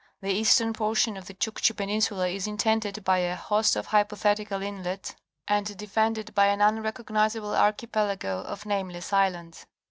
The 0.21 0.31
eastern 0.33 0.73
portion 0.73 1.15
of 1.15 1.27
the 1.27 1.35
Chukchi 1.35 1.77
Peninsula 1.77 2.25
is 2.27 2.47
indented 2.47 3.03
by 3.03 3.19
a 3.19 3.35
host 3.35 3.75
of 3.75 3.85
hypothetical 3.85 4.59
inlets, 4.63 5.15
and 5.47 5.77
defended 5.77 6.33
by 6.33 6.47
an 6.47 6.59
unrecognizable 6.59 7.53
archipelago 7.53 8.39
of 8.39 8.65
nameless 8.65 9.13
islands. 9.13 9.67